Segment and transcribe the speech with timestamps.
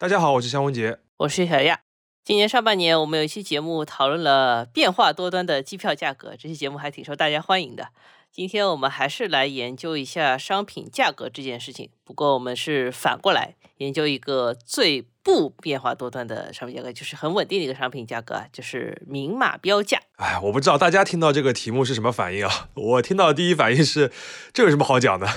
[0.00, 1.80] 大家好，我是肖文杰，我是小亚。
[2.24, 7.88] 今年上半年，我们有一期节目讨论了变化多端的机票价格，这期节目还挺受大家欢迎的。
[8.32, 20.00] 今天我们还是来研究一下商品价格这件事情，不过我们是反过来研究一个最不变化多端的商品价格，就是很稳定的一个商品价格，就是明码标价。
[20.16, 22.70] 哎，我不知道大家听到这个题目是什么反应啊？
[22.72, 24.10] 我听到的第一反应是，
[24.54, 25.28] 这有什么好讲的？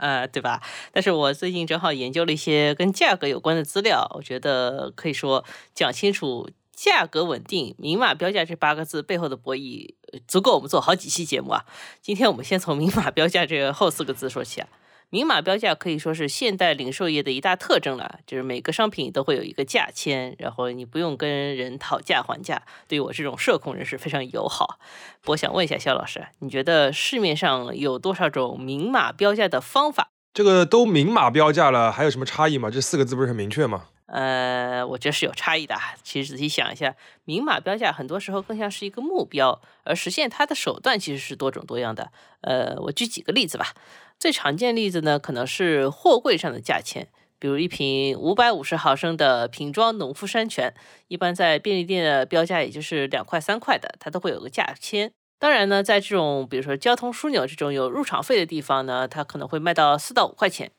[0.00, 0.62] 呃，对吧？
[0.92, 5.44] 但是我最近正好研究了一些跟价格有关的资料，我觉得可以说
[5.74, 9.94] 讲清楚价格稳定、明码标价这八个字背后的博弈，
[10.26, 11.66] 足够我们做好几期节目啊。
[12.00, 14.68] 今天我们先从明码标价这后四个字说起啊。
[15.10, 24.78] 明码标价可以说是现代零售业的一大特征了，就是每个商品都会有一个价签，然后你不用跟人讨价还价，对于我这种社恐人士非常友好。
[25.26, 30.10] 我想问一下肖老师，你觉得市面上有多少种明码标价的方法？
[30.32, 32.70] 这个都明码标价了，还有什么差异吗？
[32.70, 33.86] 这四个字不是很明确吗？
[34.06, 35.76] 呃，我觉得是有差异的。
[36.04, 42.12] 其实仔细想一下，明码标价很多时候更像是一个目标，而实现它的手段其实是多种多样的。
[42.42, 43.74] 呃，我举几个例子吧。
[44.20, 50.74] 最常见例子呢，可能是货柜上的价钱，比如一瓶五百五十毫升的瓶装农夫山泉，
[51.08, 55.10] 一般在便利店的标价也就是两块三块的，它都会有个价签。
[55.38, 60.70] 当然呢，在这种比如说交通枢纽这种有入场费的地方呢，它可能会卖到四到五块钱。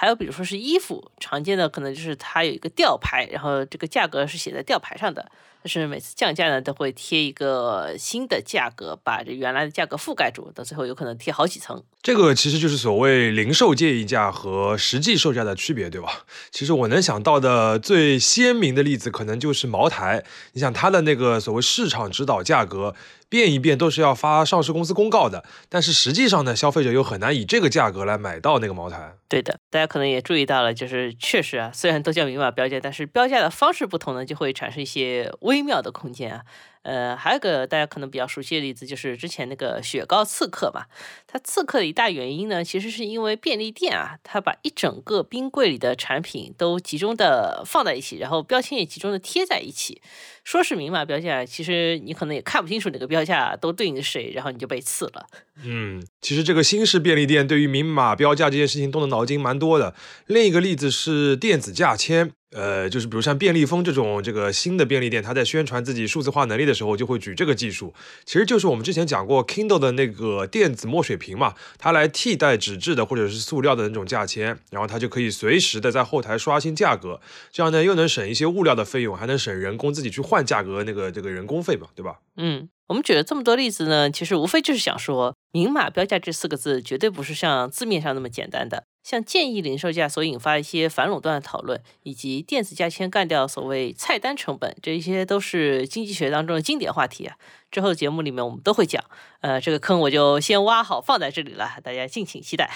[0.00, 5.30] 还有比如说是衣服，常见的可能就是它有一个吊牌，然后这个价格是写在吊牌上的。
[5.62, 11.84] 但是每次降价呢，都会贴一个新的价格，把这原来的价格覆盖住，到最后有可能贴好几层。
[12.02, 16.24] 这个其实就是所谓零售建议价和实际售价的区别，对吧？
[16.50, 20.24] 其实我能想到的最鲜明的例子，可能就是茅台。
[20.54, 22.94] 你想它的那个所谓市场指导价格。
[23.30, 29.14] 变一变都是要发上市公司公告的，但是实际上呢，消费者又很难以这个价格来买到那个茅台。
[29.28, 36.42] 对的，大家可能也注意到了，就是确实啊，虽然都叫明码标价，但是标价的方式不同呢，就会产生一些微妙的空间啊。
[36.82, 40.84] 呃，还有个大家可能比较熟悉的例子，就是之前那个雪糕刺客嘛。
[41.26, 50.00] 它刺客的一大原因呢，其实是因为便利店啊，它把一整个冰柜里的产品都集中的放在一起，然后标签也集中的贴在一起。
[50.42, 55.26] 说是明码标价，其实你可能也看不清楚哪个标价都对应谁，然后你就被刺了。
[55.62, 59.94] 嗯，其实这个新式便利店对于明码标价这件事情动的脑筋蛮多的。
[60.26, 62.32] 另一个例子是电子价签。
[62.52, 67.94] 呃，就是比如像便利蜂这种这个新的便利店，它在宣传自己数字化能力的时候，就会举这个技术。
[68.24, 77.20] 其实就是我们之前讲过 Kindle 的那个电子墨水屏嘛，它来替代纸质的或者是塑料的那种价签，然后它就可以随时的在后台刷新价格，
[77.52, 82.18] 这样呢又能省一些物料的费用，还能省人工自己去换价格那个这个人工费嘛，对吧？
[82.36, 88.84] 嗯，我们举了这么多例子呢，其实无非就是想说，明码标价这四个字绝对不是像字面上那么简单的。
[89.02, 97.36] 像建议零售价所引发一些反垄断的讨论，以及电子价签干掉所谓菜单成本，这一些都是经济学当中的经典话题啊。
[97.70, 99.02] 之后的节目里面我们都会讲，
[99.40, 102.70] 呃，这个坑我就先挖好放在这里了，大家敬请期待。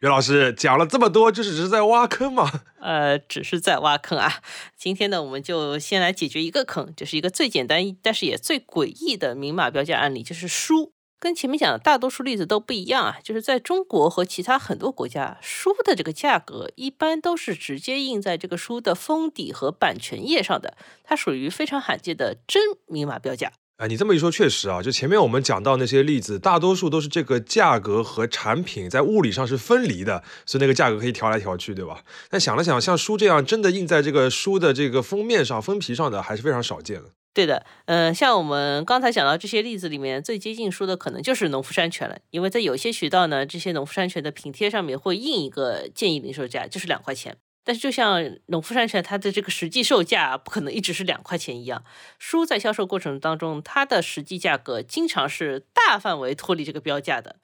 [0.00, 2.50] 袁老师讲了这么多，就是只是在挖坑吗？
[2.78, 4.42] 呃，只是在挖坑啊。
[4.76, 10.92] 今天呢，我们就先来解决一个坑，就是一个最简单但是也最诡异的明码标价案例，就是书。
[11.18, 23.52] 跟前面讲的大多数例子都不一样啊，就是在中国和其他很多国家，书的这个价格一般都是直接印在这个书的封底和版权页上的，它属于非常罕见的真明码标价。
[23.78, 32.02] 哎，你这么一说，确实啊，就前面我们讲到那些例子，大多数都是这个价格和产品在物理上是分离的，所以那个价格可以调来调去，对吧？
[32.30, 37.10] 但想了想，像书这样真的印在这个书的这个封面上、封皮上的，还是非常少见的。
[37.36, 47.36] 对的，嗯，像我们刚才讲到这些例子里面，最接近书的可能就是农夫山泉了，因为在有些渠道呢，这些农夫山泉的瓶贴上面会印一个建议零售价，就是两块钱。
[47.62, 51.84] 但是就像农夫山泉它的这个实际售价不可能一直是两块钱一样，
[52.18, 57.36] 书在销售过程当中，它的实际价格经常是大范围脱离这个标价的。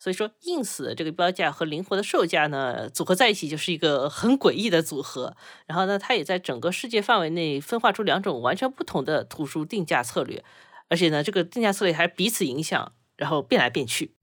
[0.00, 5.36] 所以说，，ins 的这个标价和灵活的售价呢，组合在一起就是一个很诡异的组合。
[5.66, 10.42] 然后呢，它也在整个世界范围内分化出两种完全不同的图书定价策略，
[10.88, 14.14] 而且呢，这个定价策略还彼此影响，然后变来变去。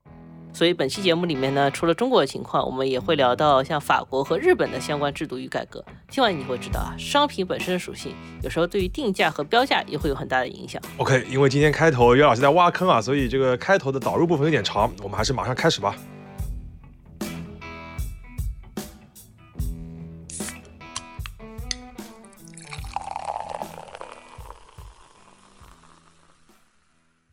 [0.54, 5.86] 所以本期节目里面呢，除了中国的情况，我们也会聊到像法国和日本的相关制度与改革。
[6.10, 10.82] 听完你会知道啊，商品本身的属性有时候对于定价和标价也会有很大的影响。
[10.98, 15.96] OK，因为今天开头岳老师在挖坑啊，所以这个开头的导入部分有点长，我们还是马上开始吧。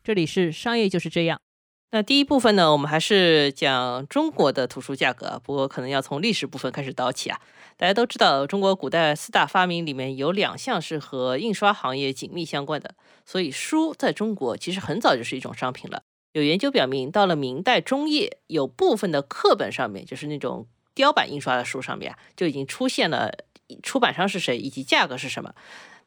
[0.03, 1.39] 这里是商业就是这样。
[1.95, 7.39] 那第一部分呢，我们还是讲中国的图书价格，不过可能要从历史部分开始叨起啊。
[7.77, 12.95] 大家都知道，中国古代四大发明里面有两项是和印刷行业紧密相关的，
[13.25, 16.01] 所以书在中国其实很早就是一种商品了。
[16.33, 23.31] 有研究表明，到了明代中叶，有部分的课本上面，就是那种雕版印刷的书上面，就已经出现了
[23.81, 25.55] 出版商是谁以及价格是什么。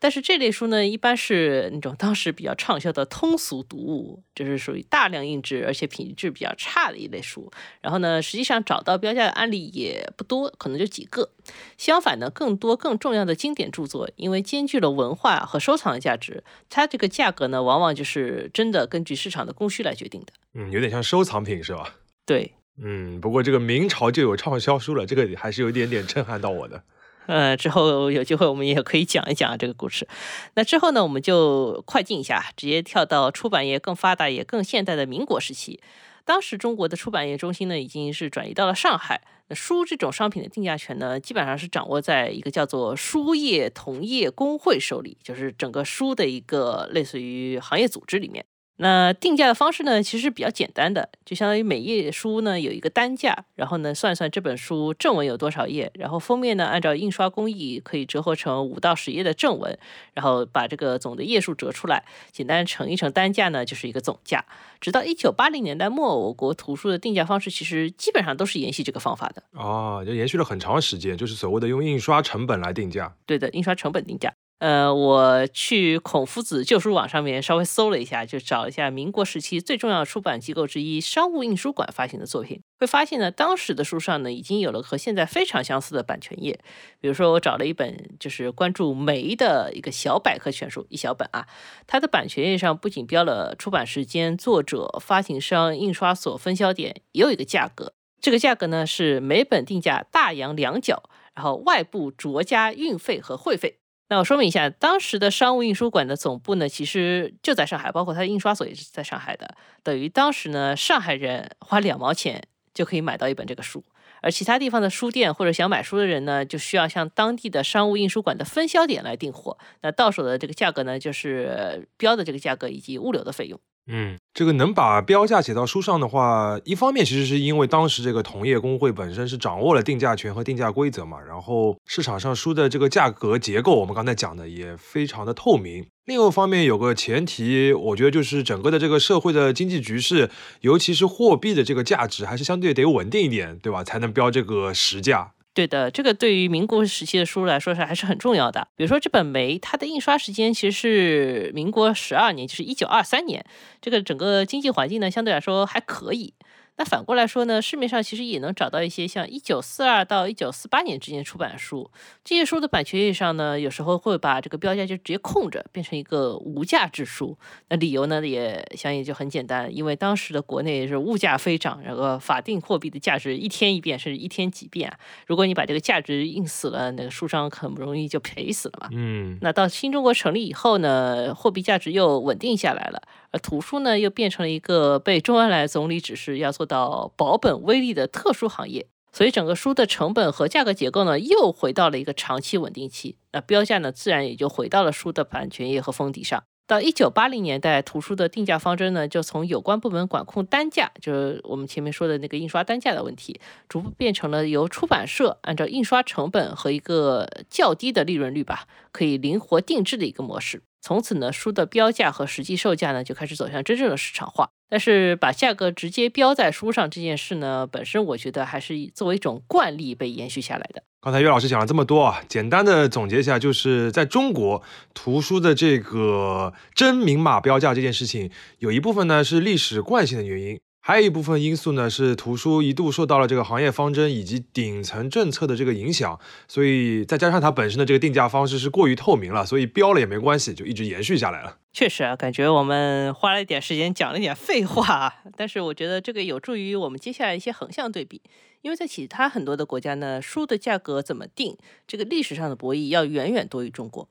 [0.00, 7.50] 但是这类书呢，一般是那种当时比较畅销的通俗读物，就是属于大量印制而且品质比较差的一类书。
[7.80, 11.30] 然后呢，实际上找到标价的案例也不多，可能就几个。
[11.76, 20.32] 相反呢，更多更重要的经典著作，因为兼具了文化和收藏的价值，它这个价格呢，往往就是真的根据市场的供需来决定的。
[20.54, 21.96] 嗯，有点像收藏品是吧？
[22.24, 26.84] 对，嗯，不过这个明朝就有畅销书了，这个还是有一点点震撼到我的。
[27.28, 30.08] 呃，之后有机会我们也可以讲一讲这个故事。
[30.54, 35.78] 那之后呢，我们就快进一下，直接跳到出版业更发达也更现代的民国时期。
[36.24, 39.20] 当时中国的出版业中心呢，已经是转移到了上海。
[39.48, 48.44] 那书这种商品的定价权呢，基本上是掌握在一个叫做书业同业工会手里，就是整个书的一个类似于行业组织里面。
[48.80, 59.76] 那定价的方式呢，其实比较简单的，就相当于每页书呢有一个单价，然后呢算算这本书正文有多少页，然后封面呢按照印刷工艺可以折合成五到十页的正文，
[60.14, 64.44] 然后把这个总的页数折出来，简单乘一乘单价呢就是一个总价。
[64.80, 69.42] 直到一九八零年代末，我国图书的定价方式其实基本上都是沿袭这个方法的。
[69.54, 73.12] 哦，就延续了很长时间，就是所谓的用印刷成本来定价。
[73.26, 74.32] 对的，印刷成本定价。
[74.58, 86.58] 呃，我去孔夫子旧书网上面稍微搜了一下，就找一下民国时期最重要出版机构之一商务印书馆发行的作品，会发现呢，当时的书上呢已经有了和现在非常相似的版权页。
[87.00, 91.46] 比如说，我找了一本就是关注梅的一个小百科全书，一小本啊，
[91.86, 97.92] 它的版权页上不仅标了出版时间、作者、发行商、印刷所、分销点，也有一个价格。
[98.20, 101.04] 这个价格呢是每本定价大洋两角，
[101.36, 103.78] 然后外部酌加运费和会费。
[104.10, 109.54] 那我说明一下，当时的商务印书馆的总部呢，其实就在上海，包括它的印刷所也是在上海的。
[109.82, 113.84] 等于当时呢，上海人花两毛钱就可以买到一本这个书，
[114.22, 119.58] 而其他地方的书店或者想买书的人呢，就需要向当地的商务印书馆的分销点来订货。
[119.82, 123.60] 那到手的这个价格呢，就是标的这个价格以及物流的费用。
[123.90, 135.86] 嗯，这个能把标价写到书上的话，一方面其实是因为当时这个同业工会本身是掌握了定价权和定价规则嘛，然后市场上书的这个价格结构，我们刚才讲的也非常的透明。
[136.04, 140.30] 另一方面有个前提，我觉得就是整个的这个社会的经济局势，
[140.60, 143.82] 尤其是货币的这个价值，还是相对得稳定一点，对吧？
[143.82, 145.32] 才能标这个实价。
[145.58, 148.68] 对的，这个对于民国时期的书来说是还是很重要的。
[148.76, 153.44] 比如说这本《梅》，它的印刷时间其实是民国十二年，就是一九二三年。
[153.82, 156.32] 这个整个经济环境呢，相对来说还可以。
[156.78, 161.90] 那反过来说呢，市面上其实也能找到一些像一九四二到一九四八年之间出版的书，
[162.24, 167.36] 这些书的版权页上呢，有时候会把这个标价就直接空着，变成一个无价之书。
[167.68, 174.96] 那理由呢，也相应就很简单，因为当时的国内是物价飞涨，然后法定货币的价值一天一变，甚至一天几变。
[175.26, 178.88] 如果你把这个价值印死了，那个书商很不容易就赔死了嘛。
[178.92, 183.02] 嗯，那到新中国成立以后呢，货币价值又稳定下来了。
[183.30, 193.16] 而图书呢，又变成了一个被周恩来总理指示要做到保本微利的特殊行业，所以整个书的成本和价格结构呢，又回到了一个长期稳定期。
[193.32, 196.42] 那标价呢，自然也就回到了书的版权页和封底上。
[196.66, 210.60] 到一九八零年代，图书的定价方针呢，就从有关部门管控单价，就是我们前面说的那个印刷单价的问题，逐步变成了由出版社按照印刷成本和一个较低的利润率吧，可以灵活定制的一个模式。
[210.80, 214.48] 从此呢，书的标价和实际售价呢就开始走向真正的市场化。
[214.70, 220.82] 但是把价格直接标在书上这件事呢，本身我觉得还是作为一种惯例被延续下来的。
[221.00, 230.60] 刚才岳老师讲了这么多啊，简单的总结一下，就是在中国图书的这个真明码标价这件事情，有一部分呢是历史惯性的原因。
[230.88, 236.18] 还有一部分因素呢，是图书一度受到了这个行业方针以及顶层政策的这个影响，
[236.48, 241.58] 所以再加上它本身的这个定价方式是过于透明了，所以标了也没关系，就一直延续下来了。
[241.74, 248.22] 确实啊，感觉我们花了一点时间讲了一点废话，但是我觉得这个有助于我们接下来一些横向对比，
[248.62, 254.08] 因为在其他很多的国家呢，书的价格怎么定，这个历史上的博弈要远远多于中国。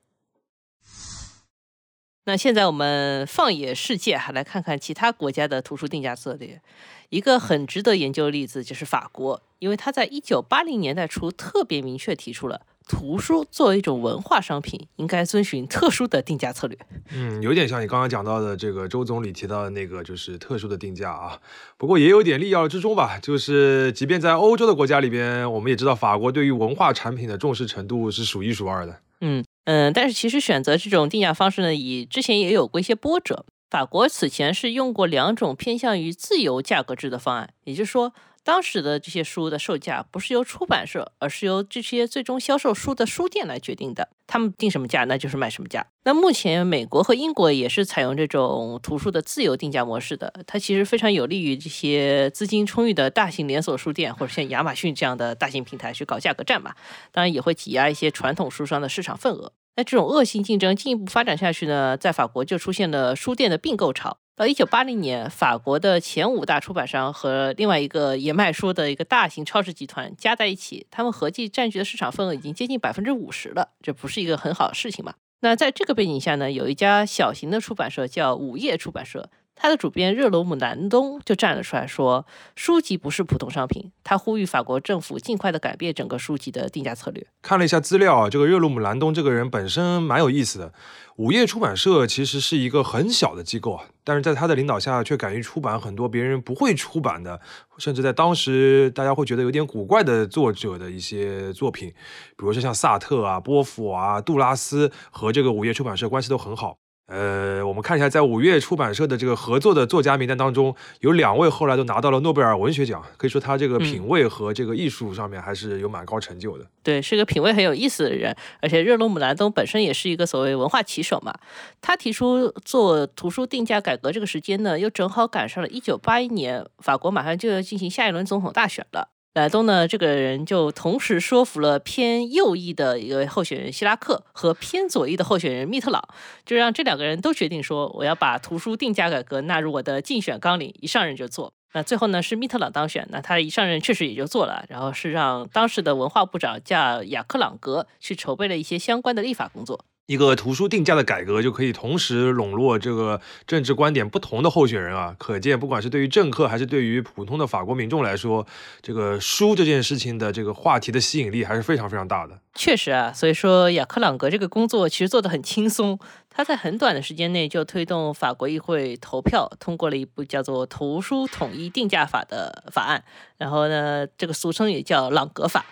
[2.28, 6.60] 那现在我们放眼世界，还来看看其他国家的图书定价策略。
[7.08, 12.60] 一个很值得研究的例子就是法国，因为它在一九八零年代初特别明确提出了。
[12.86, 16.78] 图书作为一种文化商品，应该遵循特殊的定价策略。
[17.14, 21.40] 嗯，有点像你刚刚讲到的这个周总理提到的那个，就是特殊的定价啊。
[21.78, 29.00] 不过也有点利要之中吧，就是即便在欧洲的国家里边，我们也知道法国对于文化产品的重视程度是数一数二的。
[29.22, 33.46] 嗯嗯，但是其实选择这种定价方式呢，以之前也有过一些波折。
[33.70, 38.14] 法国此前是用过两种偏向于自由价格制的方案，也就是说。
[38.48, 44.08] 当时的这些书的售价不是由出版社，而是由这些最终销售书的书店来决定的。
[44.26, 45.86] 他们定什么价，那就是卖什么价。
[46.06, 56.74] 那目前美国和英国也是采用这种图书的自由定价模式的，它其实非常有利于这些资金充裕的大型连锁书店或者像亚马逊这样的大型平台去搞价格战嘛。
[57.12, 59.52] 当然也会挤压一些传统书商的市场份额。
[59.76, 64.20] 那这种恶性竞争进一步发展下去呢，在法国就出现了书店的并购潮。
[64.38, 75.16] 到一九八零年，法国的前五大出版商和另外一个也卖书的一个大型超市集团加在一起，他们合计占据的市场份额已经接近百分之五十了，这不是一个很好的事情嘛？
[75.40, 79.28] 那在这个背景下呢，有一家小型的出版社叫午夜出版社。
[79.60, 83.92] 他的主编热罗姆南东就站了出来说，书籍不是普通商品。
[84.04, 87.26] 他呼吁法国政府尽快的改变整个书籍的定价策略。
[87.42, 90.72] 看了一下资料啊，这个热罗姆南东这个人本身蛮有意思的。
[91.18, 97.42] 午夜出版社其实是一个很小的机构啊，但是在他的领导下，却敢于出版很多别人不会出版的，
[97.80, 106.78] 甚至在当时大家会觉得有点古怪的作者的一些作品，比如说像萨特啊、波伏啊、杜拉斯和这个午夜出版社关系都很好。
[107.08, 116.66] 呃，我们看一下，在五月出版社的这个合作的作家名单当中，有两位后来都拿到了诺贝尔文学奖，可以说他这个品味和这个艺术上面还是有蛮高成就的。
[116.84, 121.34] 对，是个品味很有意思的人，而且热罗姆兰东本身也是一个所谓文化旗手嘛。
[121.80, 129.08] 他提出做图书定价改革这个时间呢，又正好赶上了一九八一年，法国马上就要进行下一轮总统大选了。
[129.38, 136.02] 莱东呢，这个人就同时说服了偏右翼的一个候选人希拉克和偏左翼的候选人密特朗，
[136.44, 141.54] 就让这两个人都决定说，我要把图书定价改革纳入我的竞选纲领，一上任就做。
[141.74, 149.86] 那最后呢，是密特朗当选，那他一上任确实也就做了，然后是让当时的文化部长叫雅克朗格去筹备了一些相关的立法工作。
[150.08, 158.48] 一个图书定价的改革就可以同时笼络这个政治观点不同的候选人啊，可见不管是对于政客还是对于普通的法国民众来说，
[158.82, 162.40] 这个书这件事情的这个话题的吸引力还是非常非常大的。
[162.56, 166.00] 确实啊，所以说雅克朗格这个工作其实做得很轻松，
[166.30, 173.04] 他在很短的时间内就推动法国议会投票通过了一部叫做《图书统一定价法》的法案，
[173.38, 175.66] 然后呢，这个俗称也叫朗格法。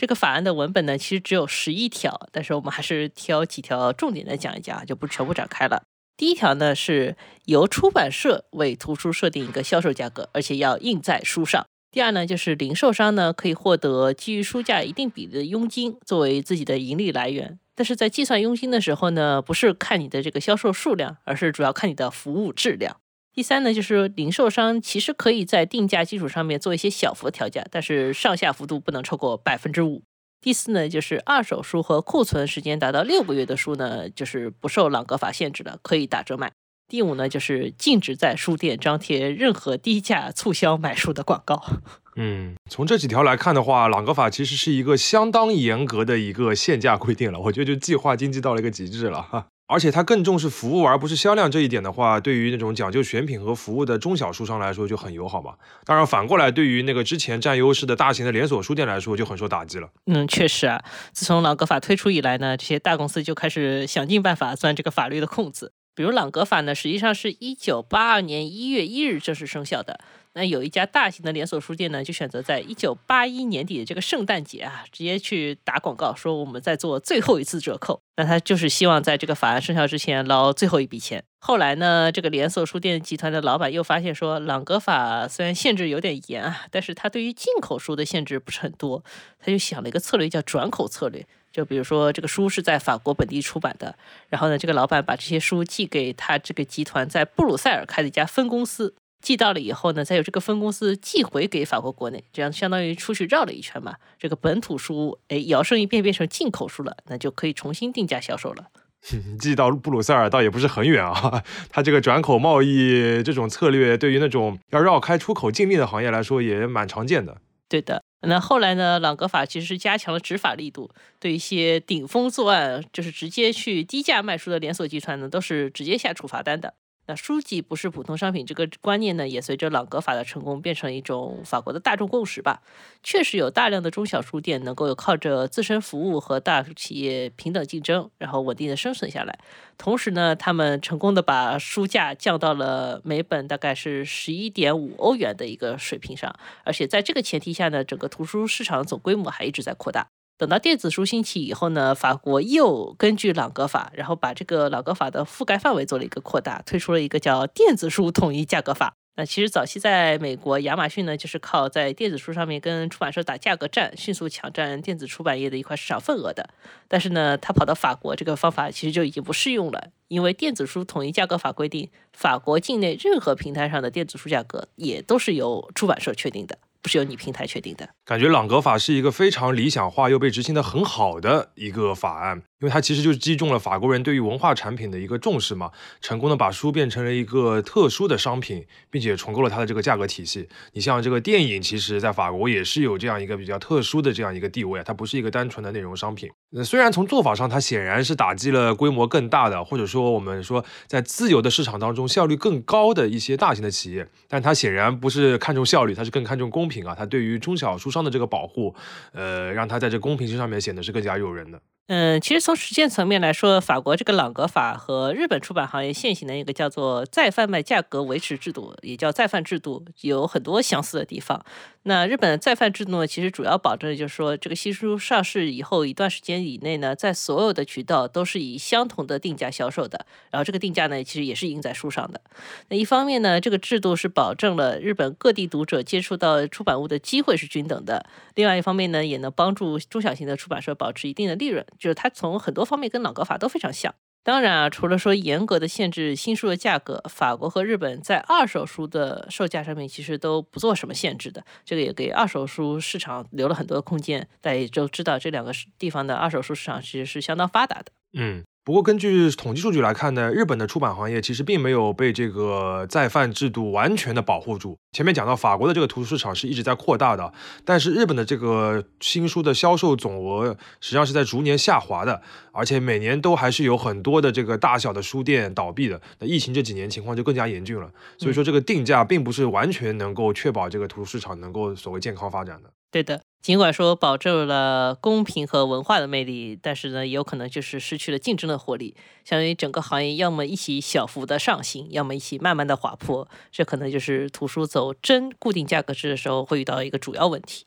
[0.00, 5.82] 这个法案的文本呢，其实只有十一条，但是我们还是挑几条重点的讲一讲，就不全部展开了。
[6.16, 11.66] 第一条呢，是由出版社为图书设定一个销售价格，而且要印在书上。
[11.90, 22.96] 第二呢，就是零售商呢可以获得基于书价一定比例的佣金作为自己的盈利来源，但是在计算佣金的时候呢，不是看你的这个销售数量，而是主要看你的服务质量。
[23.32, 30.02] 第三呢，就是零售商其实可以在定价基础上面做一些小幅调价，但是上下幅度不能超过百分之五。
[30.42, 36.50] 第四呢，就是二手书和库存时间达到六个月的书呢，就是不受朗格法限制的，可以打折卖。
[36.88, 41.62] 第五呢，就是禁止在书店张贴任何低价促销买书的广告。
[42.16, 49.46] 嗯，从这几条来看的话，朗格法其实是一个相当严格的一个限价规定了，我觉得就计划经济到了一个极致了哈。
[49.70, 55.54] 而且它更重视服务而不是销量这一点的话，对于那种讲究选品和服务的中小书商来说就很友好嘛。
[55.84, 59.88] 当然反过来，对于那个之前占优势的大型的连锁书店来说就很受打击了。
[60.06, 65.72] 嗯，确实啊，自从朗格法推出以来呢，这些大公司就开始想尽办法钻这个法律的空子。
[65.94, 70.00] 比如朗格法呢，实际上是一九八二年一月一日正式生效的。
[70.34, 78.00] 那有一家大型的连锁书店呢，就选择在一九八一年底的这个圣诞节啊，直接去打广告，说我们在做最后一次折扣。
[78.16, 81.24] 那他就是希望在这个法案生效之前捞最后一笔钱。
[81.40, 89.02] 后来呢，这个连锁书店集团的老板又发现说，朗格法虽然限制有点严啊，但是他对于进口书的限制不是很多。
[89.40, 91.26] 他就想了一个策略，叫转口策略。
[91.50, 93.96] 就比如说这个书是在法国本地出版的，
[94.28, 98.94] 然后呢，这个老板把这些书寄给他这个集团在布鲁塞尔开的一家分公司。
[99.20, 103.96] 寄到了以后呢，再由这个分公司寄回给法国国内，这样相当于出去绕了一圈嘛。
[104.18, 108.66] 这个本土书，哎，摇身一变变成进口书了，那就可以重新定价销售了。
[109.40, 111.42] 寄到布鲁塞尔倒也不是很远啊。
[111.70, 117.38] 他这个转口贸易这种策略，对于那种要绕开出口禁令的行业来说，也蛮常见的。
[117.68, 118.02] 对的。
[118.22, 126.74] 那后来呢，朗格法其实是加强了执法力度，对一些顶风作案，就是直接去低价卖书的连锁集团呢，都是直接下处罚单的。
[127.10, 132.62] 那书籍不是普通商品这个观念呢，也随着朗格法的成功变成一种法国的大众共识吧。
[133.02, 139.40] 确实有大量的中小书店能够靠着自身服务和大企业平等竞争，然后稳定的生存下来。
[139.76, 150.06] 同时呢，他们成功的把书价降到了每本大概是十一点五欧元的一个水平上，而且在这个前提下呢，整个图书市场总规模还一直在扩大。
[150.40, 158.94] 等到电子书兴起以后呢，法国又根据朗格法，然后把这个朗格法的覆盖范围做了一个扩大，推出了一个叫电子书统一价格法。
[159.16, 166.48] 那其实早期在美国，亚马逊呢就是靠在电子书上面跟出版社打价格战，迅速抢占电子出版业的一块市场份额的。
[166.88, 176.56] 但是呢，他跑到法国，这个方法其实就已经不适用了，因为电子书统一价格法规定，法国境内任何平台上的电子书价格也都是由出版社确定的。
[176.82, 182.42] 不是由你平台确定的，感觉朗格法是一个非常理想化又被执行的很好的一个法案。
[182.60, 190.46] 因为它其实就是击中了法国人对于文化产品的一个重视嘛，成功的把书变成了一个特殊的商品，并且重构了它的这个价格体系。
[190.72, 196.30] 你像这个电影，其实在法国也是有这样一个比较特殊的这样一个地位，它不是一个单纯的内容商品。
[196.50, 206.94] 那虽然从做法上，它显然是打击了规模更大的，或者说我们说在自由的市场当中效率更高的一些大型的企业，但它显然不是看重效率，它是更看重公平啊。
[206.94, 208.74] 它对于中小书商的这个保护，
[209.12, 211.58] 呃，让它在这公平性上面显得是更加诱人的。
[211.92, 221.44] 嗯，其实从实践层面来说，法国这个朗格法和日本出版行业现行的一个叫做再贩卖价格维持制度，也叫再贩制度，有很多相似的地方。
[221.82, 232.20] 那日本的再贩制度呢，其实主要保证就是说，这个新书上市以后一段时间以内呢，在所有的渠道都是以相同的定价销售的，然后这个定价呢，其实也是印在书上的。
[232.68, 238.04] 那一方面呢，这个制度是保证了日本各地读者接触到出版物的机会是均等的；
[238.36, 241.66] 另外一方面呢，也能帮助中小型的出版社保持一定的利润。
[241.80, 243.92] 就是它从很多方面跟朗格法都非常像。
[244.22, 251.42] 当然啊，除了说严格的限制新书的价格，法国和日本在二手书的售价上面其实都不做什么限制的。
[251.64, 254.28] 这个也给二手书市场留了很多空间。
[254.42, 257.86] 大家也都知道，这两个地方的二手书市场其实是相当发达的。
[258.12, 258.44] 嗯。
[258.62, 264.76] 不过，根据统计数据来看呢，日本的出版行业其实并没有被这个再贩制度完全的保护住。
[264.92, 267.32] 前面讲到，法国的这个图书市场是一直在扩大的，
[267.64, 272.20] 但是日本的这个新书的销售总额实际上是在逐年下滑的，
[272.52, 276.00] 而且每年都还是有很多的这个大小的书店倒闭的。
[276.18, 282.70] 那疫情这几年情况就更加严峻了，所以说这个定价并不是完全能够确保这个图书市场能够所谓健康发展的。
[282.90, 283.22] 对的。
[283.40, 288.94] 尽管说保证了公平和文化的魅力，但是呢，也有可能就是失去了竞争的活力。
[289.24, 293.26] 相当于整个行业要么一起小幅的上行，要么一起慢慢的滑坡。
[293.50, 297.64] 这可能就是图书走真固定价格制的时候会遇到一个主要问题。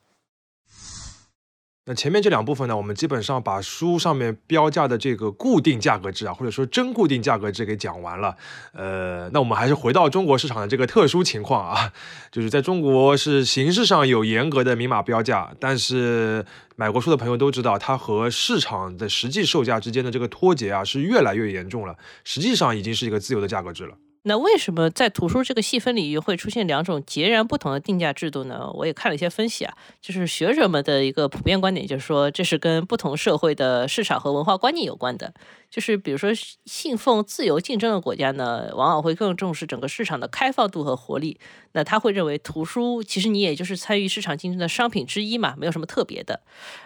[1.86, 8.34] 那前面这两部分呢，我们基本上把书上面标价的这个固定价格制啊，或者说真固定价格制给讲完了。
[8.72, 11.92] 呃，那我们还是回到中国市场的这个特殊情况啊，
[12.32, 21.94] 就是在中国是形式上有严格的明码标价，但是买过书的朋友都知道，它和市场的实际售价之间的这个脱节啊是越来越严重了，
[22.24, 23.94] 实际上已经是一个自由的价格制了。
[24.26, 28.70] 那为什么在图书这个细分领域会出现两种截然不同的定价制度呢？
[28.72, 35.34] 我也看了一些分析啊，就是学者们的一个普遍观点，就是说这是跟不同社会的市场和文化观念有关的。
[35.70, 36.30] 就是比如说
[36.66, 41.38] 信奉自由竞争的国家呢，往往会更重视整个市场的开放度和活力。
[41.72, 46.40] 那他会认为图书其实你也就是参与市场竞争的商品之一嘛，没有什么特别的。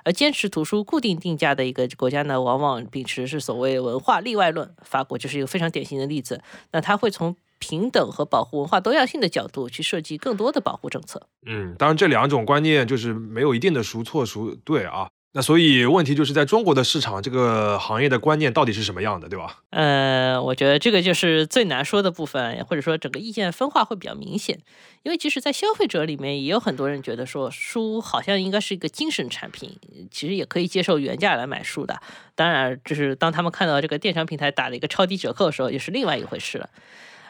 [0.05, 4.75] 而坚持图书固定定价的一个国家呢，往往秉持是所谓文化例外论。
[4.83, 6.43] 法国就是一个非常典型的例子。
[6.73, 7.28] 那他会从
[7.59, 11.27] 平等和保护文化多样性的角度去设计更多的保护政策。
[11.47, 15.09] 嗯，当然这两种观念就是没有一定的孰错孰对啊。
[15.33, 19.59] 那所以问题就是在中国的市场，这个行业的观念到底是什么样的，对吧？
[19.71, 24.59] 呃，我觉得这个就是最难说的部分，或者说整个意见分化会比较明显。
[25.03, 29.79] 因为其实在消费者里面，也有很多人觉得说书好像应该是一个精神产品，
[30.11, 32.01] 其实也可以接受原价来买书的。
[32.35, 36.71] 当然，就是当他们看到这个电商平台打了一个超低折扣的时候，也是另外一回事了。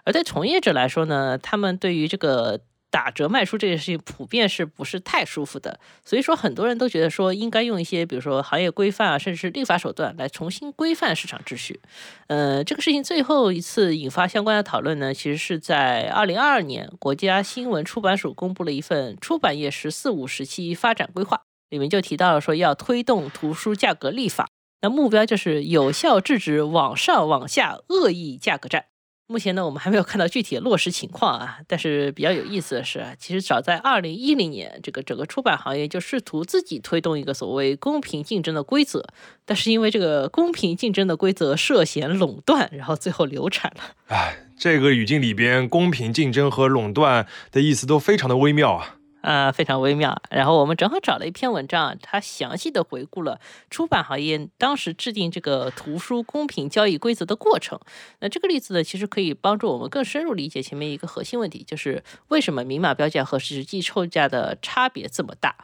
[0.08, 2.60] 而对从业者来说呢，他们对于这个。
[2.90, 5.78] 打折卖书这件事情普遍是不是太舒服的？
[6.06, 11.80] 所以说很多人都觉得说应该用一些比如说行业规范啊，甚至是立法手段来重新规范市场秩序。
[12.28, 24.48] 呃，这个事情最后一次引发相关的讨论呢，其实是在二零二二年，国家新闻出版署公布了一份出版业“十四五”时期发展规划，里面就提到了说要推动图书价格立法，
[24.80, 28.86] 那目标就是有效制止网上网下恶意价格战。
[29.30, 31.58] 目前呢，我们还没有看到具体的落实情况啊。
[31.66, 39.04] 但是比较有意思的是，其实早在二零一零年，这个整个出版行业就试图自己推动一个所谓公平竞争的规则，
[39.44, 43.82] 但是因为这个公平竞争的规则涉嫌垄断，然后最后流产了。
[44.06, 48.94] 哎，这个语境里边，公平竞争和垄断的意思都非常的微妙啊。
[49.28, 50.22] 啊，非常微妙。
[50.30, 53.38] 然后我们正好找了一篇文章，它详细的回顾了
[53.68, 57.78] 出版行业当时制定这个图书公平交易规则的过程。
[58.20, 65.54] 那这个例子呢，其实可以帮助我们更深入理解前面一个核心问题，就是为什么明码标价和实际售价的差别这么大，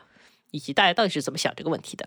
[0.51, 2.07] 以及大家到底是怎么想这个问题的。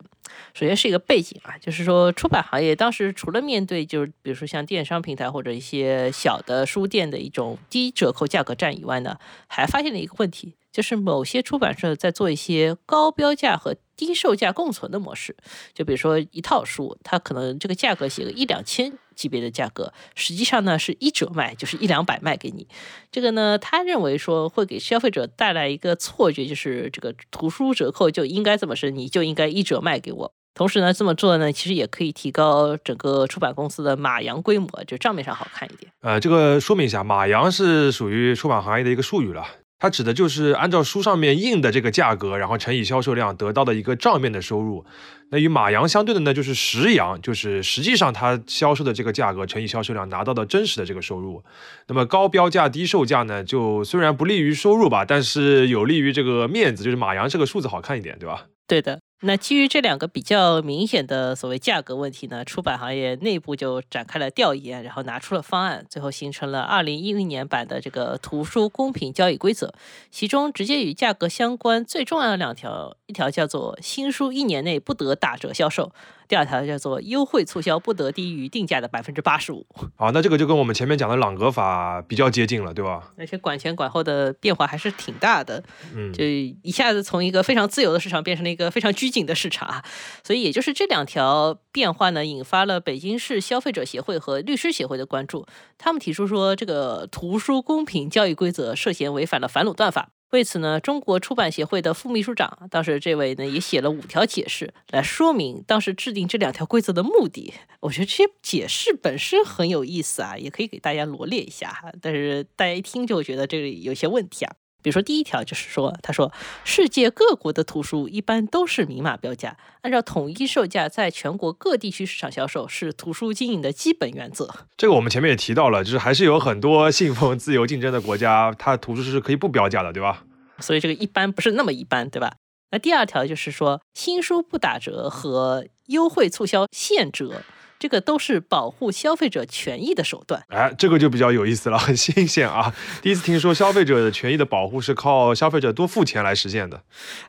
[0.54, 9.18] 首先是一个背景啊，就是说出版行业当时除了面对就是比如说像电商平台或者一些小的书店的一种低折扣价格战以外呢，
[9.48, 10.54] 还发现了一个问题。
[10.78, 15.36] 就是某些出版社在做一些高标价和低售价共存的模式，
[15.74, 22.68] 就比如说一套书，它可能这个价格写个一两千级别的价格，实际上呢是一折卖，就是一两百卖给你。
[23.12, 30.32] 这个呢，他认为说会给消费者带来一个错觉，就是这个图书折扣就应该这么深，你就应该一折卖给我。
[30.54, 35.92] 同时呢，这么做呢，其实也可以提高整个出版公司的马洋规模，就账面上好看一点。
[36.02, 39.44] 呃，这个说明一下，马洋是属于出版行业的一个术语了。
[39.80, 44.86] 它指的就是按照书上面印的这个价格，然后乘以销售量得到的一个账面的收入。
[45.30, 51.44] 那与马洋相对的呢，就是实洋，就是实际上它销售的这个价格乘以销售量拿到的真实的这个收入。
[51.88, 58.46] 那么高标价低售价呢，就虽然不利于收入吧，但是有利于这个面子，就是马洋这个数字好看一点，对吧？
[58.68, 59.00] 对的。
[59.22, 69.74] 那基于这两个比较明显的所谓价格问题呢，出版行业内部就展开了调研，然后拿出了方案，最后形成了二零一零年版的这个图书公平交易规则。
[70.12, 75.92] 其中直接与价格相关最重要的两条，一条叫做新书一年内不得打折销售。
[76.28, 79.66] 第二条叫做优惠促销不得低于定价的百分之八十五。
[79.96, 83.14] 好，那这个就跟我们前面讲的朗格法比较接近了，对吧？
[83.18, 85.64] 而且管前管后的变化还是挺大的，
[85.96, 89.82] 嗯，就一下子从一个非常自由的市场变成了一个非常拘谨的市场。
[90.22, 95.46] 所以也就是这两条变化呢，引发了北京市消费者协会和律师协会的关注。
[95.78, 100.10] 他们提出说，这个图书公平交易规则涉嫌违反了反垄断法。
[100.32, 107.54] 为此呢，中国出版协会的副秘书长，当时这位呢也写了五条解释来说明当时制定这两条规则的目的。
[107.80, 111.92] 我觉得这些解释本身很有意思啊，也可以给大家罗列一下哈。
[112.02, 114.54] 但是大家一听就觉得这里有些问题啊。
[114.88, 116.32] 比如说，第一条就是说，他说，
[116.64, 124.50] 世界各国的图书一般都是明码标价，按照统一售价在全国各地区市场销售，是图书经营的基本原则。
[124.78, 130.24] 这个我们前面也提到了，就是还是有很多信奉自由竞争的国家，它图书是可以不标价的，对吧？
[130.60, 132.36] 所以这个一般不是那么一般，对吧？
[132.72, 137.42] 那第二条就是说，新书不打折和优惠促销现折。
[137.80, 142.74] 这个都是保护消费者权益的手段，哎，这个就比较有意思了，很新鲜啊！
[143.02, 146.82] 第一次听说消费者的权益的保护是靠消费者多付钱来实现的。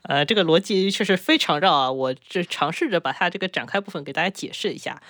[0.03, 1.93] 呃，这个逻辑确实非常绕啊！
[1.93, 5.03] 我这尝试着把它这个展开部分给大家解释一下。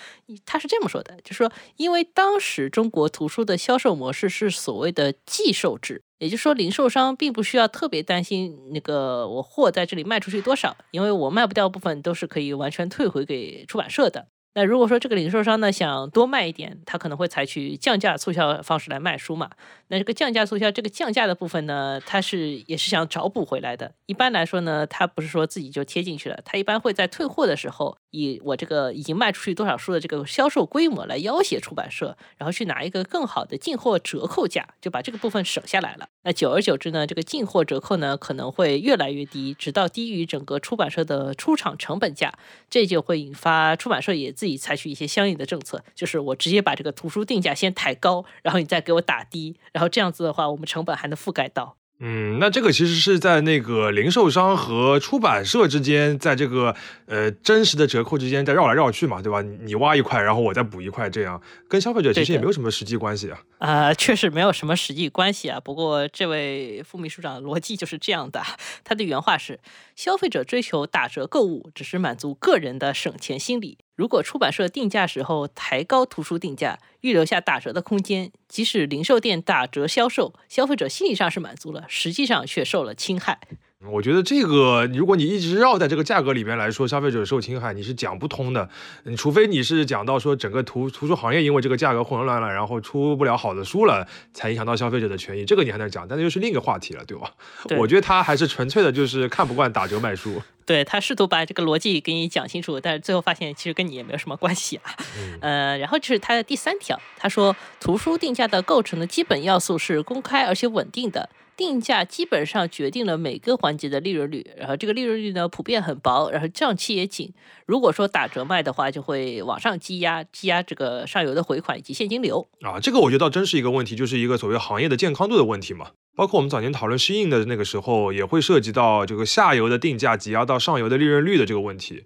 [0.45, 14.27] 他是这么说的，就是说，因为当时中国图书的销售模式是所谓的寄售制，也就是说，零售商并不需要特别担心那个我货在这里卖出去多少，因为我卖不掉部分都是可以完全退回给出版社的。
[14.59, 19.49] 那如果说这个零售商呢想多卖一点，他可能会采取降价促销方式来卖书嘛。
[19.87, 23.93] 那这个降价促销，这个降价的部分呢，他是也是想找补回来的。
[24.07, 36.09] 一般来说呢，他不是说自己就贴进去了，他一般会在退货的时候，以我这个已经卖出去多少书的这个销售规模来要挟出版社，然后去拿一个更好的进货折扣价，就把这个部分省下来了。
[36.23, 42.35] 那久而久之呢，这个进货折扣呢可能会越来越低，直到低于整个出版社的出厂成本价，
[42.69, 49.57] 这就会引发出版社也自己采取一些相应的政策，就是我直接把这个图书定价先抬高，然后你再给我打低。
[49.73, 51.78] 然后这样子的话，我们成本还能覆盖到。
[52.01, 56.73] 嗯，那这个其实是在那个零售商和出版社之间，在这个
[57.07, 59.43] 呃真实的折扣之间在绕来绕去嘛，对吧？
[59.43, 63.41] 你挖一块，然后我再补一块，这样跟消费者其实也没有什么实际关系啊。
[63.59, 65.59] 啊，确实没有什么实际关系啊。
[65.59, 68.41] 不过这位副秘书长的逻辑就是这样的，
[68.85, 69.59] 他的原话是：
[69.97, 73.79] 消费者追求打折购物，只是满足个人的省钱心理。
[73.99, 83.41] 如果出版社定价时候抬高图书定价，预留下打折的空间，即使零售店打折销售，消费者心理上是满足了，实际上却受了侵害。
[83.87, 88.69] 我觉得这个，如果你一直绕在这个价格里面来说，消费者受侵害，你是讲不通的。
[89.05, 97.31] 你除非你是讲到说整个图图书行业因为这个价格混乱了，然后出不了好的书了，才影响到消费者的权益，这个你还能讲，但是又是另一个话题了，对吧？
[97.79, 100.43] 我觉得他还是纯粹的就是看不惯打折卖书。
[100.67, 104.93] 对他试图把这个逻辑给你讲清楚，但是最后发现其实跟你也没有什么关系啊。
[105.41, 111.31] 呃，然后就是他的第三条，他说图书定价的构成的基本要素是公开而且稳定的。
[111.59, 117.35] 定价基本上决定了每个环节的利润率，然后这个利润率呢普遍很薄，然后账期也紧。
[117.67, 122.79] 如果说打折卖的话，就会往上积压，积压这个上游的回款以及现金流啊。
[122.79, 125.89] 这个我觉得倒真是一个问题，就是一个所谓行业的健康度的问题嘛。
[126.15, 132.05] 包括我们早年讨论适应的那个时候，也会涉及到这个下游的定价挤压到上游的利润率的这个问题。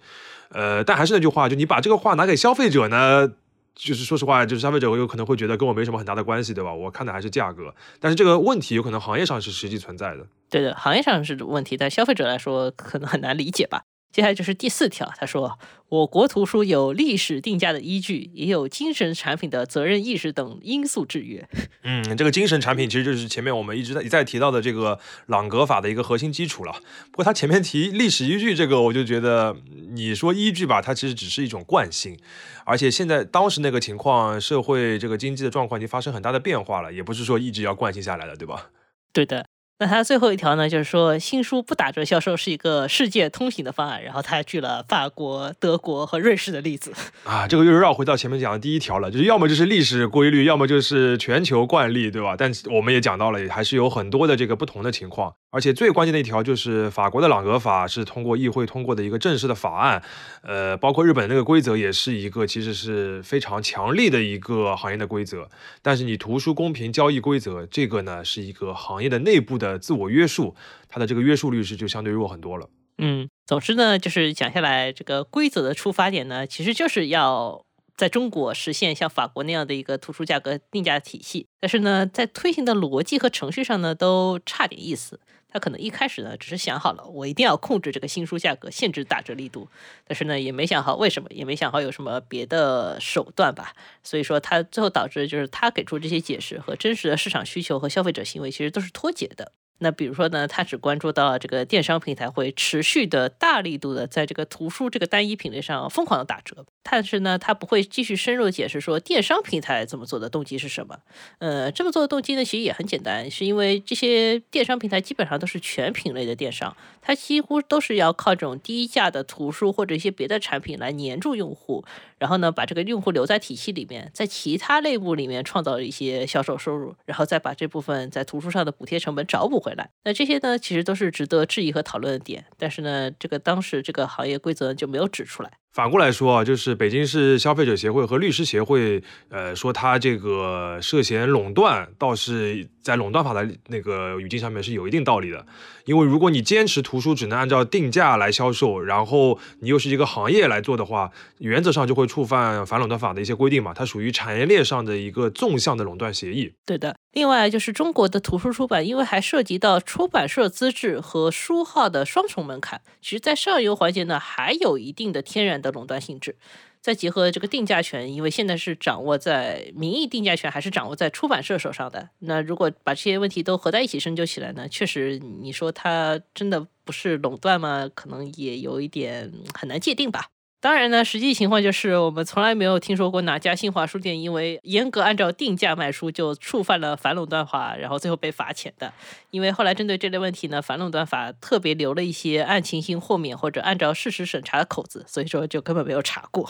[0.48, 3.32] 呃，但还是那句话，就你把这个话拿给消费者呢？
[3.74, 6.72] 就是说实话，就是消费者有可能会觉得跟我没什么很大的关系，对吧？
[6.72, 10.26] 我看的还是价格，但是这个问题有可能行业上是实际存在的。
[10.50, 13.82] 对的，行业上是问题，但消费者来说可能很难理解吧。
[14.12, 21.48] 接下来就是第四条，他说，我国图书有历史定价的依据，也有精神产品的责任意识等因素制约。
[21.82, 26.72] 嗯，这个精神产品其实就是前面我们一直在一再提到的这个朗格法的一个核心基础了。
[27.10, 29.56] 不过他前面提历史依据这个，我就觉得
[29.92, 32.18] 你说依据吧，它其实只是一种惯性，
[32.66, 38.70] 而且现在当时那个情况，社会这个经济的状况已经发生很大的变化了，也不是说一直要惯性下来的，对吧？
[39.12, 39.46] 对的。
[39.78, 46.92] 那他最后一条呢，就是说新书不打折销售是一个世界通行的方案，然后他还举了法国、德国和瑞士的例子
[47.24, 52.36] 啊，这个又绕回到前面讲的第一条了，就是要么就是历史规律，要么就是全球惯例，对吧？
[52.38, 55.34] 但我们也讲到了，还是有很多的这个不同的情况。
[55.50, 60.02] 而且最关键的一条就是法国的朗格法是通过议会通过的一个正式的法案，
[60.42, 65.50] 呃，包括日本那个规则也是一个其实是非常强力的一个行业的规则。
[65.82, 70.54] 但是你图书公平交易规则这个呢是一个行业的内部的自我约束，
[70.88, 72.68] 它的这个约束率是就相对弱很多了。
[72.98, 77.64] 嗯，总之呢就是讲下来，这个规则的出发点呢其实就是要。
[77.94, 85.20] 在中国实现像法国那样的一个图书价格定价体系，但是呢，在推行的逻辑和程序上呢，都差点意思。
[85.52, 89.68] 他可能一开始呢，只是想好了，我一定要控制这个新书价格，限制打折力度，
[90.06, 93.74] 但是呢，也没想好为什么，也没想好有什么别的手段吧。
[94.02, 99.52] 所以说，他最后导致就是他给出这些解释和真实的市场需求和消费者行为其实都是脱节的。
[99.78, 111.00] 那比如说呢，他只关注到这个电商平台会持续的大力度的在这个图书这个单一品类上疯狂的打折，但是呢，他不会继续深入解释说电商平台这么做的动机是什么。
[111.38, 121.84] 呃，这么做的动机呢，其实也很简单，是因为这些电商平台基本上都是全品类的电商，它几乎都是要靠这种低价的图书或者一些别的产品来黏住用户，
[122.22, 129.74] 然后呢，把这个用户留在体系里面，在其他类目里面创造一些销售收入，然后再把这部分在图书上的补贴成本找补回。
[129.74, 135.50] 来，那这些呢，其实都是值得质疑和讨论的点，但是呢，这个当时这个行业规则就没有指出来。
[135.72, 145.46] 反过来说啊，就是北京市消费者协会和律师协会，呃，说他这个涉嫌垄断，倒是在垄断法的那个语境上面是有一定道理的。
[145.84, 156.52] 因为如果你坚持图书只能按照定价来销售，然后你又是一个行业来做的话，原则上就会触犯反垄断法的一些规定嘛，它属于产业链上的一个纵向的垄断协议。
[156.66, 156.96] 对的。
[157.12, 166.36] 另外就是中国的图书出版，因为还涉及到出版社资质和书号的双重门槛，其实在上游环节呢，还有一定的天然的垄断性质。
[166.82, 172.10] 再结合这个定价权，因为现在是掌握在名义定价权还是掌握在出版社手上的。
[172.18, 177.88] 那如果把这些问题都合在一起深究起来呢，确实你说它真的不是垄断吗？
[177.94, 180.26] 可能也有一点很难界定吧。
[180.62, 188.92] 当然呢，实际情况就是我们从来没有听说过哪家新华书店因为严格按照定价卖书就触犯了反垄断法，然后最后被罚钱的。
[189.32, 196.48] 因为后来针对这类问题呢，反垄断法特别留了一些案情性豁免或者按照事实审查的口子，所以说就根本没有查过。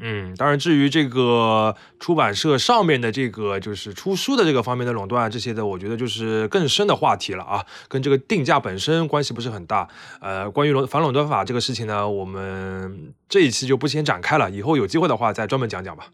[0.00, 9.86] 嗯，当然，至于这个出版社上面的这个就是出书的这个方面的垄断这些的，我觉得就是更深的话题了啊，跟这个定价本身关系不是很大。
[10.20, 16.08] 呃，关于垄反垄断法这个事情呢，我们这一期就不先展开了，以后有机会的话再专门讲讲吧。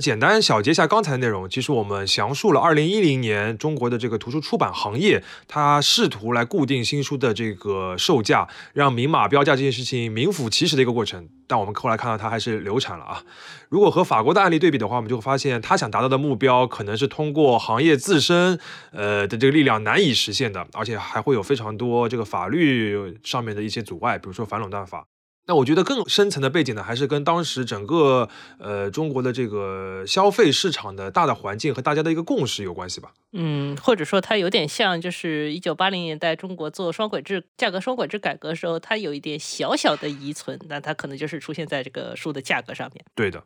[0.00, 11.28] 简单小结一下刚才的内容，其实我们详述了二零一零年中国的这个图书出版行业，它试图来固定新书的这个售价，让明码标价这件事情名副其实的一个过程。
[11.46, 13.22] 但我们后来看到它还是流产了啊。
[13.70, 18.58] 如果和法国的案例对比的话，我们就会发现，他想达到的目标可能是通过行业自身
[18.92, 25.06] 呃的这个力量难以实现的，而且还会有非常多这个法律上面的一些阻碍，比如说反垄断法。
[25.48, 33.14] 那我觉得更深层的背景呢，还是跟当时整个呃中国的这个消费市场的大的环境和大家的一个共识有关系吧。
[33.32, 43.02] 嗯，或者说它有点像，就是一九八零年代中国做双轨制价格双轨制改革的时候，它有一点小小的遗存，那它可能就是出现在这个书的价格上面。
[43.14, 43.42] 对的。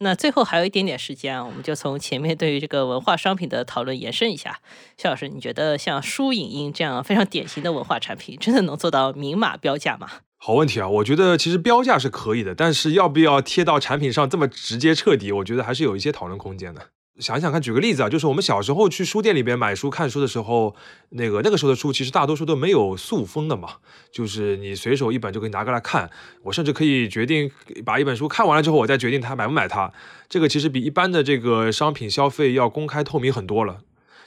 [0.00, 4.60] 那最后还有一点点时间啊，我们就从前面对于这个文化商品的讨论延伸一下。
[4.98, 10.10] 肖老师，你觉得像书影音这样非常典型的文化产品，真的能做到明码标价吗？
[10.46, 16.80] 好问题啊，我觉得其实标价是可以的，但是要不要贴到产品上这么直接彻底，我觉得还是有一些讨论空间的。
[17.18, 20.76] 想想看，举个例子啊，就是我们小时候去书店里边买书、看书的时候，
[21.08, 23.70] 那个那个时候的书其实大多数都没有塑封的嘛，
[24.12, 26.08] 就是你随手一本就可以拿过来看。
[26.44, 27.50] 我甚至可以决定
[27.84, 29.92] 把一本书看完了之后，我再决定它买不买它。
[30.28, 33.78] 这个其实比一般的这个商品消费要公开透明很多了。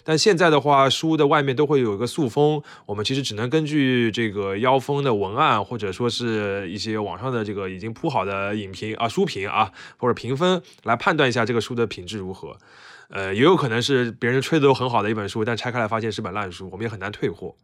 [0.09, 12.57] 但现在的话，书的外面都会有一个塑封，我们其实只能根据这个腰封的文案，或者说是一些网上的这个已经铺好的影评啊、书评啊或者评分来判断一下这个书的品质如何。
[13.09, 17.55] 呃，也有可能是别人吹的都很好的一本书，但拆开来发现是本烂书，我们也很难退货。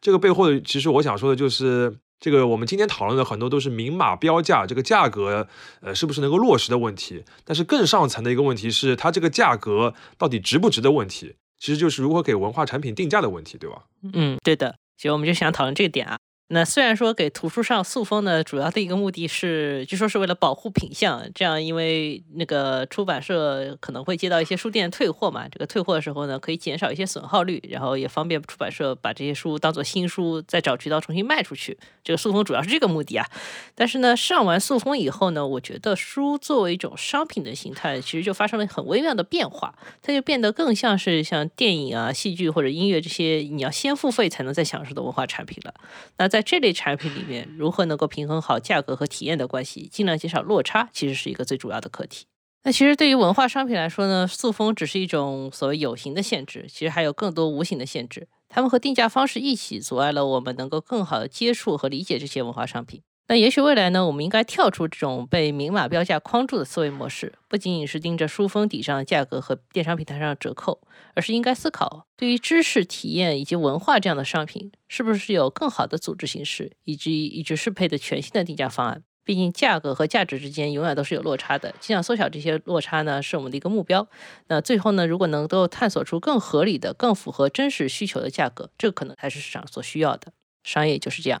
[0.00, 5.46] 这个背后的，其实我想说的就是，这个我们今天讨论的很多都是明码标价，这个价格
[5.80, 7.22] 呃是不是能够落实的问题。
[7.44, 11.36] 但是更上层的一个问题是，它这个价格到底值不值的问题。
[11.62, 13.84] 其实就是如何给文化产品定价的问题，对吧？
[14.14, 14.74] 嗯，对的。
[14.96, 16.18] 其实我们就想讨论这个点啊。
[16.54, 31.78] 那虽然说给图书上塑封呢，主要的一个目的是，据说是为了保护品相，这样因为那个出版社可能会接到一些书店退货嘛，这个退货的时候呢，可以减少一些损耗率，然后也方便出版社把这些书当做新书再找渠道重新卖出去。
[32.04, 33.26] 这个塑封主要是这个目的啊。
[33.74, 45.72] 但是呢，上完塑封以后呢，我觉得书作为一种商品的形态，其实就发生了很微妙的变化，它就变得更像是像电影啊、戏剧或者音乐这些你要先付费才能再享受的文化产品了。
[46.18, 52.26] 那在这类产品里面，如何能够平衡好价格和体验的关系，尽量减少落差，其实是一个最主要的课题。
[52.64, 58.28] 那其实对于文化商品来说呢，塑封只是一种所谓有形的限制，其实还有更多无形的限制。
[58.48, 63.02] 它们和定价方式一起阻碍了我们能够更好的接触和理解这些文化商品。
[63.28, 70.80] 那也许未来呢，我们应该跳出这种被明码标价框住的思维模式，不仅仅是盯着书封底上的价格和电商平台上的折扣，
[71.14, 79.02] 而是应该思考，对于知识体验以及文化这样的商品，是不是有更好的组织形式，以及一致适配的全新的定价方案？
[79.24, 84.06] 毕竟价格和价值之间永远都是有落差的，尽量缩小这些落差呢，是我们的一个目标。
[84.48, 90.32] 那最后呢，如果能够探索出更合理的、更符合真实需求的价格，这可能才是市场所需要的。
[90.64, 91.40] 商业就是这样。